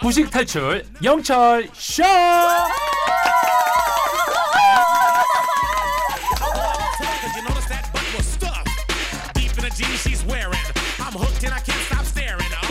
[0.00, 2.02] 부식 탈출 영철 쇼.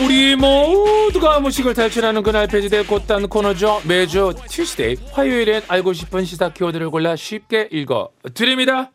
[0.00, 3.82] 우리 모두가 무식을 탈출하는 그날 폐지될 곧단 코너죠.
[3.84, 8.90] 매주 튜스데이 화요일엔 알고 싶은 시사 키워드를 골라 쉽게 읽어 드립니다.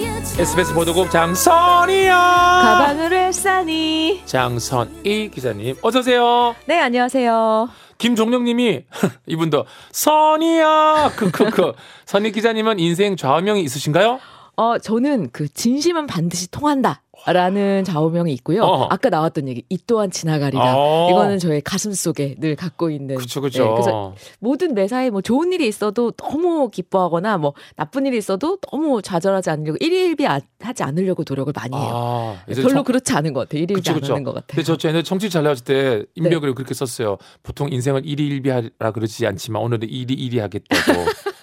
[0.00, 1.08] SBS 보도국.
[1.10, 4.20] 가방을 왜 싸니?
[4.26, 6.54] 장선이 기자님 어서 오세요.
[6.66, 7.70] 네, 안녕하세요.
[7.96, 8.84] 김종령님이
[9.26, 11.72] 이분도 선이야 크크크
[12.04, 14.20] 선희 기자님은 인생 좌우명이 있으신가요?
[14.56, 17.00] 어, 저는 그 진심은 반드시 통한다.
[17.26, 18.62] 라는 좌우명이 있고요.
[18.62, 18.84] 어.
[18.90, 20.74] 아까 나왔던 얘기, 이 또한 지나가리라.
[20.76, 21.08] 어.
[21.10, 23.16] 이거는 저의 가슴 속에 늘 갖고 있는.
[23.16, 23.64] 그쵸 그쵸.
[23.64, 29.02] 네, 그래서 모든 매사에 뭐 좋은 일이 있어도 너무 기뻐하거나 뭐 나쁜 일이 있어도 너무
[29.02, 31.90] 좌절하지 않으려고 일일비 아- 하지 않으려고 노력을 많이 해요.
[31.92, 33.58] 아, 이제 별로 청- 그렇지 않은 것 같아요.
[33.62, 34.12] 일일비 그쵸, 안 그쵸.
[34.12, 34.46] 하는 것 같아요.
[34.62, 36.04] 근데 저 옛날에 정치 잘 나왔을 때 네.
[36.14, 37.18] 인벽을 그렇게 썼어요.
[37.42, 40.92] 보통 인생을 일희일비하라 그러지 않지만 오늘은 일희일이 하겠다고.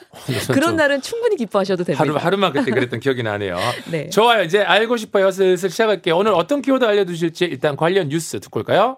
[0.48, 2.02] 그런 좀 날은 충분히 기뻐하셔도 됩니다.
[2.04, 3.58] 하루 하루만 그때 그랬던 기억이 나네요.
[3.92, 4.10] 네.
[4.10, 4.44] 좋아요.
[4.44, 5.32] 이제 알고 싶어요.
[5.32, 6.18] 슬슬 시작할게요.
[6.18, 8.98] 오늘 어떤 키워드 알려주실지 일단 관련 뉴스 듣고 올까요?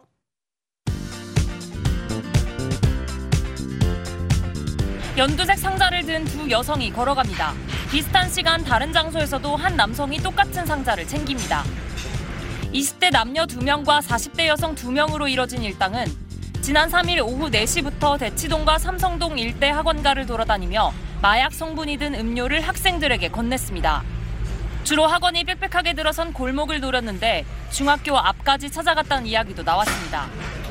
[5.17, 7.53] 연두색 상자를 든 두 여성이 걸어갑니다.
[7.89, 11.63] 비슷한 시간 다른 장소에서도 한 남성이 똑같은 상자를 챙깁니다.
[12.73, 16.05] 20대 남녀 2명과 40대 여성 2명으로 이뤄진 일당은
[16.61, 24.01] 지난 3일 오후 4시부터 대치동과 삼성동 일대 학원가를 돌아다니며 마약 성분이 든 음료를 학생들에게 건넸습니다.
[24.83, 30.27] 주로 학원이 빽빽하게 들어선 골목을 노렸는데 중학교 앞까지 찾아갔다는 이야기도 나왔습니다.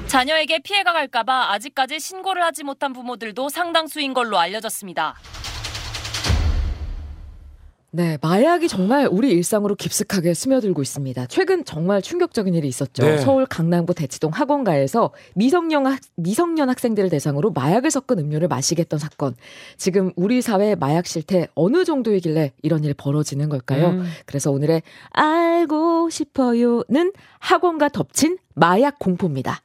[0.07, 5.17] 자녀에게 피해가 갈까봐 아직까지 신고를 하지 못한 부모들도 상당수인 걸로 알려졌습니다.
[7.97, 11.27] 네, 마약이 정말 우리 일상으로 깊숙하게 스며들고 있습니다.
[11.27, 13.05] 최근 정말 충격적인 일이 있었죠.
[13.05, 13.19] 네.
[13.19, 19.37] 서울 강남구 대치동 학원가에서 미성년, 학, 미성년 학생들을 대상으로 마약을 섞은 음료를 마시게 했던 사건.
[19.77, 23.91] 지금 우리 사회 마약 실태 어느 정도이길래 이런 일 벌어지는 걸까요?
[23.91, 24.05] 음.
[24.27, 29.61] 그래서 오늘의 알고 싶어요는 학원가 덮친 마약 공포입니다.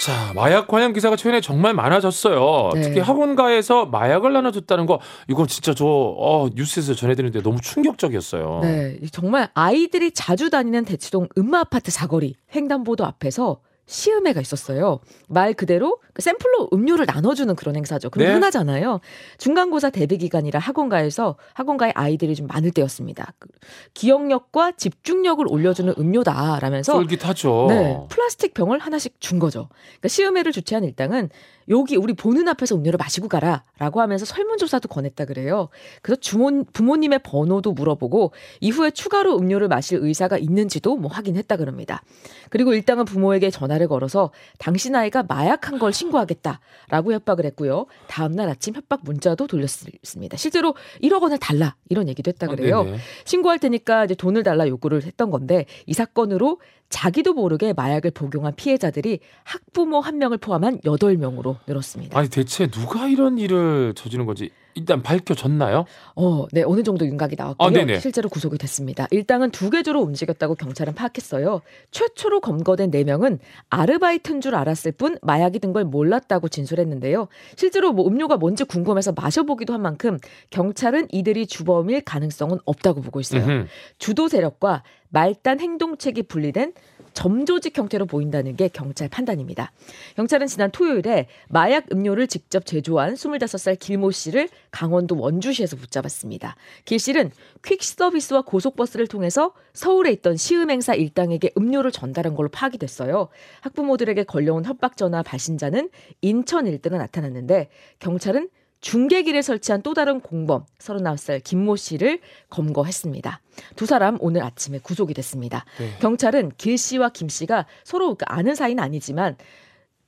[0.00, 2.70] 자, 마약 관련 기사가 최근에 정말 많아졌어요.
[2.74, 2.82] 네.
[2.82, 8.60] 특히 학원가에서 마약을 나눠줬다는 거, 이거 진짜 저 어, 뉴스에서 전해드리는데 너무 충격적이었어요.
[8.62, 15.00] 네, 정말 아이들이 자주 다니는 대치동 음마 아파트 사거리 횡단보도 앞에서 시음회가 있었어요.
[15.28, 18.08] 말 그대로 그 샘플로 음료를 나눠주는 그런 행사죠.
[18.08, 18.34] 그럼 네.
[18.34, 19.00] 흔하잖아요.
[19.38, 23.34] 중간고사 대비 기간이라 학원가에서 학원가에 아이들이 좀 많을 때였습니다.
[23.38, 23.48] 그
[23.94, 27.66] 기억력과 집중력을 올려주는 음료다라면서 쫄깃하죠.
[27.68, 29.68] 네, 플라스틱 병을 하나씩 준 거죠.
[29.84, 31.30] 그러니까 시음회를 주최한 일당은
[31.68, 35.70] 여기 우리 보는 앞에서 음료를 마시고 가라라고 하면서 설문조사도 권했다 그래요.
[36.02, 42.02] 그래서 주모, 부모님의 번호도 물어보고 이후에 추가로 음료를 마실 의사가 있는지도 뭐 확인했다 그럽니다.
[42.50, 47.86] 그리고 일당은 부모에게 전화 를 걸어서 당신 아이가 마약한 걸 신고하겠다라고 협박을 했고요.
[48.06, 50.36] 다음날 아침 협박 문자도 돌렸습니다.
[50.36, 52.86] 실제로 1억 원을 달라 이런 얘기도 했다 그래요.
[52.88, 52.96] 아.
[53.24, 59.20] 신고할 테니까 이제 돈을 달라 요구를 했던 건데 이 사건으로 자기도 모르게 마약을 복용한 피해자들이
[59.42, 62.16] 학부모 한 명을 포함한 8명으로 늘었습니다.
[62.16, 65.84] 아니 대체 누가 이런 일을 저지른 건지 일단 밝혀졌나요?
[66.16, 67.66] 어, 네, 어느 정도 윤곽이 나왔고요.
[67.96, 68.00] 아.
[68.00, 69.06] 실제로 구속이 됐습니다.
[69.10, 71.60] 일당은 두 계조로 움직였다고 경찰은 파악했어요.
[71.90, 73.38] 최초로 검거된 4명은
[73.70, 77.26] 아르바이트인 줄 알았을 뿐 마약이 든 걸 몰랐다고 진술했는데요.
[77.56, 80.18] 실제로 뭐 음료가 뭔지 궁금해서 마셔보기도 한 만큼
[80.50, 83.42] 경찰은 이들이 주범일 가능성은 없다고 보고 있어요.
[83.44, 83.66] 음흠.
[83.98, 86.74] 주도 세력과 말단 행동책이 분리된
[87.14, 89.72] 점조직 형태로 보인다는 게 경찰 판단입니다.
[90.16, 96.56] 경찰은 지난 토요일에 마약 음료를 직접 제조한 25살 길모 씨를 강원도 원주시에서 붙잡았습니다.
[96.84, 97.30] 길 씨는
[97.64, 103.28] 퀵 서비스와 고속버스를 통해서 서울에 있던 시음행사 일당에게 음료를 전달한 걸로 파악이 됐어요.
[103.62, 107.70] 학부모들에게 걸려온 협박 전화 발신자는 인천 일등에 나타났는데
[108.00, 108.48] 경찰은
[108.84, 112.20] 중계기를 설치한 또 다른 공범 39살 김모 씨를
[112.50, 113.40] 검거했습니다.
[113.76, 115.64] 두 사람 오늘 아침에 구속이 됐습니다.
[115.78, 115.88] 네.
[116.00, 119.38] 경찰은 길 씨와 김 씨가 서로 그 아는 사이는 아니지만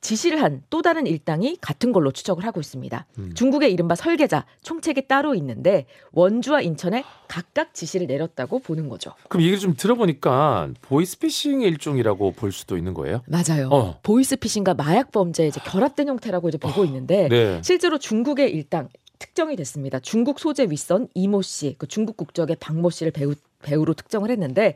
[0.01, 3.05] 지시를 한 또 다른 일당이 같은 걸로 추적을 하고 있습니다.
[3.19, 3.31] 음.
[3.33, 9.13] 중국의 이른바 설계자, 총책이 따로 있는데 원주와 인천에 각각 지시를 내렸다고 보는 거죠.
[9.29, 13.21] 그럼 얘기를 좀 들어보니까 보이스피싱의 일종이라고 볼 수도 있는 거예요?
[13.27, 13.69] 맞아요.
[13.71, 13.99] 어.
[14.03, 17.61] 보이스피싱과 마약 범죄의 이제 결합된 형태라고 이제 보고 있는데 네.
[17.63, 18.89] 실제로 중국의 일당
[19.19, 19.99] 특정이 됐습니다.
[19.99, 23.33] 중국 소재 윗선 이모 씨, 그 중국 국적의 박모 씨를 배우,
[23.63, 24.75] 배우로 특정을 했는데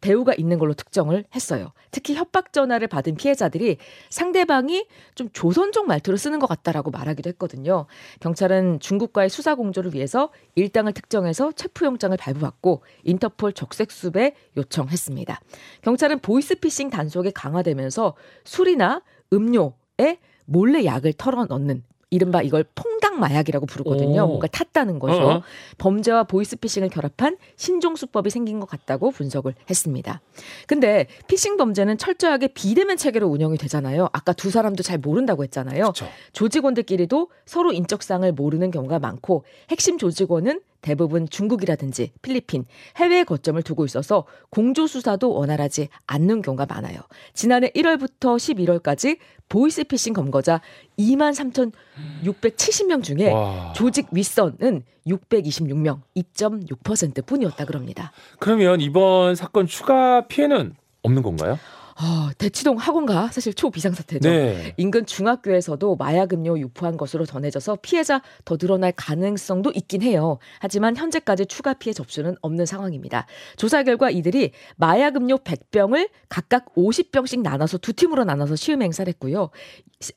[0.00, 1.72] 배우가 있는 걸로 특정을 했어요.
[1.90, 3.76] 특히 협박 전화를 받은 피해자들이
[4.10, 7.86] 상대방이 좀 조선족 말투를 쓰는 것 같다라고 말하기도 했거든요.
[8.20, 15.40] 경찰은 중국과의 수사 공조를 위해서 일당을 특정해서 체포영장을 발부받고 인터폴 적색 수배 요청했습니다.
[15.82, 18.14] 경찰은 보이스피싱 단속이 강화되면서
[18.44, 19.02] 술이나
[19.32, 24.24] 음료에 몰래 약을 털어 넣는 이른바 이걸 퐁당 마약이라고 부르거든요.
[24.24, 24.26] 오.
[24.26, 25.22] 뭔가 탔다는 거죠.
[25.22, 25.42] 어어.
[25.78, 30.20] 범죄와 보이스피싱을 결합한 신종 수법이 생긴 것 같다고 분석을 했습니다.
[30.66, 34.10] 근데 피싱 범죄는 철저하게 비대면 체계로 운영이 되잖아요.
[34.12, 35.82] 아까 두 사람도 잘 모른다고 했잖아요.
[35.84, 36.06] 그렇죠.
[36.34, 44.26] 조직원들끼리도 서로 인적사항을 모르는 경우가 많고 핵심 조직원은 대부분 중국이라든지 필리핀, 해외에 거점을 두고 있어서
[44.50, 46.98] 공조 수사도 원활하지 않는 경우가 많아요.
[47.32, 49.18] 지난해 1월부터 11월까지
[49.48, 50.60] 보이스피싱 검거자
[50.98, 53.72] 23,670명 중에 와.
[53.74, 58.12] 조직 윗선은 626명, 2.6% 뿐이었다 그럽니다.
[58.38, 61.58] 그러면 이번 사건 추가 피해는 없는 건가요?
[61.96, 64.28] 아, 대치동 학원가 사실 초비상사태죠.
[64.28, 64.74] 네.
[64.76, 70.38] 인근 중학교에서도 마약 음료 유포한 것으로 전해져서 피해자 더 늘어날 가능성도 있긴 해요.
[70.60, 73.26] 하지만 현재까지 추가 피해 접수는 없는 상황입니다.
[73.56, 79.50] 조사 결과 이들이 마약 음료 100병을 각각 50병씩 나눠서 두 팀으로 나눠서 시음 행사를 했고요.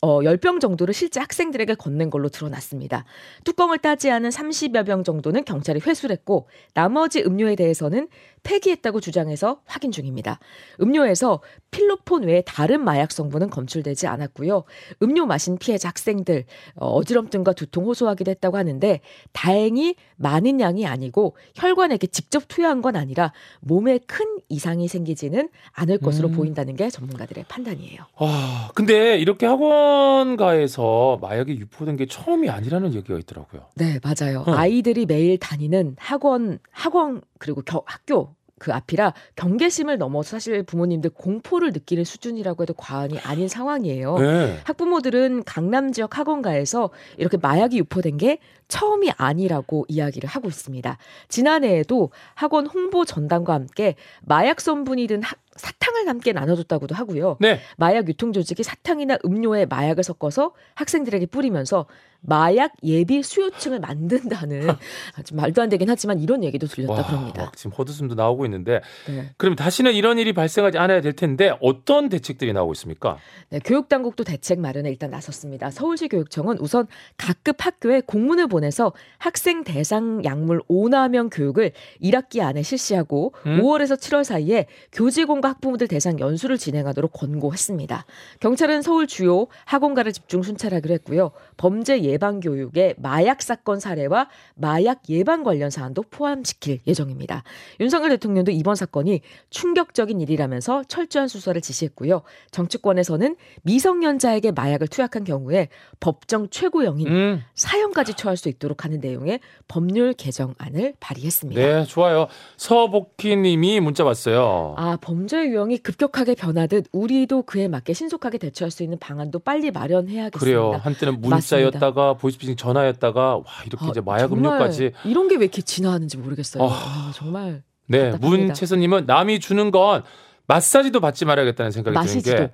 [0.02, 3.06] 어, 10병 정도를 실제 학생들에게 건넨 걸로 드러났습니다.
[3.44, 8.08] 뚜껑을 따지 않은 30여 병 정도는 경찰이 회수를 했고 나머지 음료에 대해서는
[8.44, 10.40] 폐기했다고 주장해서 확인 중입니다.
[10.82, 11.42] 음료에서
[11.76, 14.64] 필로폰 외에 다른 마약 성분은 검출되지 않았고요.
[15.04, 16.46] 음료 마신 피해자 학생들
[16.76, 19.02] 어, 어지럼증과 두통 호소하기도 했다고 하는데
[19.34, 26.30] 다행히 많은 양이 아니고 혈관에게 직접 투여한 건 아니라 몸에 큰 이상이 생기지는 않을 것으로
[26.30, 26.36] 음.
[26.36, 28.04] 보인다는 게 전문가들의 판단이에요.
[28.20, 33.66] 아, 근데 이렇게 학원가에서 마약이 유포된 게 처음이 아니라는 얘기가 있더라고요.
[33.76, 34.46] 네, 맞아요.
[34.48, 34.54] 어.
[34.54, 41.72] 아이들이 매일 다니는 학원, 학원 그리고 겨, 학교 그 앞이라 경계심을 넘어서 사실 부모님들 공포를
[41.72, 44.18] 느끼는 수준이라고 해도 과언이 아닌 상황이에요.
[44.18, 44.60] 네.
[44.64, 50.98] 학부모들은 강남 지역 학원가에서 이렇게 마약이 유포된 게 처음이 아니라고 이야기를 하고 있습니다.
[51.28, 57.38] 지난해에도 학원 홍보 전담과 함께 마약 성분이 든 하- 사탕을 함께 나눠줬다고도 하고요.
[57.40, 57.60] 네.
[57.78, 61.86] 마약 유통 조직이 사탕이나 음료에 마약을 섞어서 학생들에게 뿌리면서
[62.28, 64.68] 마약 예비 수요층을 만든다는
[65.26, 67.44] 좀 말도 안 되긴 하지만 이런 얘기도 들렸다 와, 그럽니다.
[67.44, 69.30] 막 지금 헛웃음도 나오고 있는데 네.
[69.38, 73.18] 그럼 다시는 이런 일이 발생하지 않아야 될 텐데 어떤 대책들이 나오고 있습니까?
[73.50, 75.70] 네, 교육 당국도 대책 마련에 일단 나섰습니다.
[75.70, 76.88] 서울시 교육청은 우선
[77.18, 83.62] 각급 학교에 공문을 보내서 학생 대상 약물 오남용 교육을 1학기 안에 실시하고 음?
[83.62, 88.06] 5월에서 7월 사이에 교직원 과 학부모들 대상 연수를 진행하도록 권고했습니다.
[88.40, 91.30] 경찰은 서울 주요 학원가를 집중 순찰하기로 했고요.
[91.56, 97.44] 범죄 예방 교육에 마약 사건 사례와 마약 예방 관련 사안도 포함시킬 예정입니다.
[97.80, 99.22] 윤석열 대통령도 이번 사건이
[99.52, 102.24] 충격적인 일이라면서 철저한 수사를 지시했고요.
[102.50, 105.70] 정치권에서는 미성년자에게 마약을 투약한 경우에
[106.00, 111.62] 법정 최고형인 음, 사형까지 처할 수 있도록 하는 내용의 법률 개정안을 발의했습니다.
[111.62, 112.28] 네, 좋아요.
[112.58, 114.74] 서복희님이 문자 왔어요.
[114.78, 120.40] 아, 범죄 유형이 급격하게 변하듯 우리도 그에 맞게 신속하게 대처할 수 있는 방안도 빨리 마련해야겠습니다.
[120.40, 120.72] 그래요.
[120.84, 124.92] 한때는 문자였다가 보이스피싱 전화였다가 와 이렇게 아, 이제 마약 음료까지.
[125.06, 126.64] 이런 게 왜 이렇게 진화하는지 모르겠어요.
[126.64, 126.68] 아.
[126.70, 128.12] 아, 정말 네.
[128.12, 130.04] 문채선님은 남이 주는 건
[130.48, 132.38] 마사지도 받지 말아야겠다는 생각이 드는 마시지도.
[132.38, 132.52] 게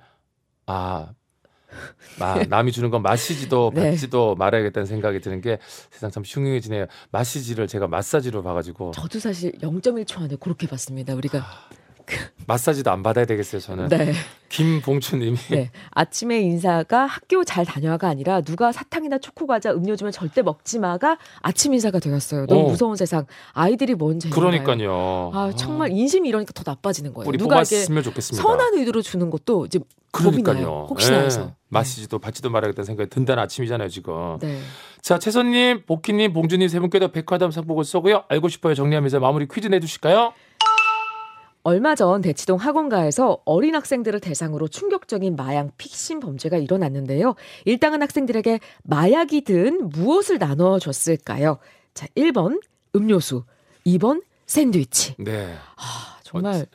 [0.66, 1.08] 아,
[2.20, 3.90] 아, 남이 주는 건 마시지도 네.
[3.92, 5.58] 받지도 말아야겠다는 생각이 드는 게
[5.90, 6.86] 세상 참 흉흉해지네요.
[7.10, 11.14] 마시지를 제가 마사지로 봐가지고 저도 사실 0.1초 안에 그렇게 봤습니다.
[11.14, 11.44] 우리가
[12.46, 13.60] 마사지도 안 받아야 되겠어요.
[13.60, 14.12] 저는 네.
[14.48, 15.70] 김봉추님이 네.
[15.90, 21.18] 아침에 인사가 학교 잘 다녀와가 아니라 누가 사탕이나 초코 과자 음료 주면 절대 먹지 마가
[21.40, 22.46] 아침 인사가 되었어요.
[22.46, 22.68] 너무 어.
[22.68, 23.26] 무서운 세상.
[23.52, 25.30] 아이들이 뭔지 그러니까요.
[25.32, 27.32] 아 정말 인심이 이러니까 더 나빠지는 거예요.
[27.32, 28.42] 누가 이게 좋겠습니다.
[28.42, 29.80] 선한 의도로 주는 것도 이제.
[30.10, 30.88] 그러니까요.
[30.90, 31.24] 혹시나 예.
[31.24, 31.52] 해서.
[31.68, 34.38] 마시지도 받지도 말아야겠다는 생각이 든다는 아침이잖아요 지금.
[34.40, 34.58] 네.
[35.00, 38.24] 자 채선님, 복희님, 봉주님 세 분께 도 백화점 상품권 쏘고요.
[38.28, 40.34] 알고 싶어요 정리하면서 마무리 퀴즈 내주실까요?
[41.64, 47.34] 얼마 전 대치동 학원가에서 어린 학생들을 대상으로 충격적인 마약 픽신 범죄가 일어났는데요.
[47.64, 51.58] 일당은 학생들에게 마약이 든 무엇을 나눠 줬을까요?
[51.94, 52.60] 자, 1번
[52.96, 53.44] 음료수,
[53.86, 55.14] 2번 샌드위치.
[55.18, 55.54] 네.
[55.76, 56.66] 아, 정말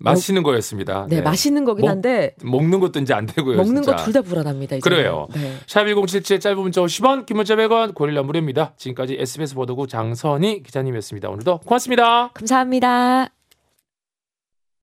[0.00, 1.06] 마시는 거였습니다.
[1.08, 3.56] 네, 맛있는 거긴 먹- 한데 먹 는 것도 이제 안 되고요.
[3.56, 3.82] 먹는.
[3.82, 4.76] 거 둘 다 불안합니다.
[4.76, 4.88] 이제.
[4.88, 5.26] 그래요.
[5.34, 5.56] 네.
[5.66, 8.74] 샵1077 짧은 문자 50원, 긴 문자 100원, 고릴라 무료입니다.
[8.76, 11.28] 지금까지 SBS 보도국 장선희 기자님이었습니다.
[11.30, 12.28] 오늘도 고맙습니다.
[12.32, 13.37] 감사합니다.